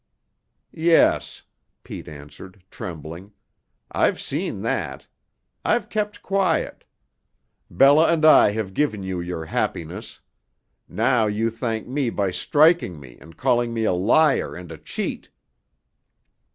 "Yes," 0.73 1.43
Pete 1.83 2.07
answered, 2.07 2.63
trembling. 2.71 3.33
"I've 3.91 4.19
seen 4.19 4.63
that. 4.63 5.05
I've 5.63 5.89
kept 5.91 6.23
quiet. 6.23 6.85
Bella 7.69 8.11
and 8.11 8.25
I 8.25 8.49
have 8.53 8.73
given 8.73 9.03
you 9.03 9.21
your 9.21 9.45
happiness. 9.45 10.19
Now 10.89 11.27
you 11.27 11.51
thank 11.51 11.87
me 11.87 12.09
by 12.09 12.31
striking 12.31 12.99
me 12.99 13.19
and 13.19 13.37
calling 13.37 13.75
me 13.75 13.83
a 13.83 13.93
liar 13.93 14.55
and 14.55 14.71
a 14.71 14.77
cheat!" 14.79 15.29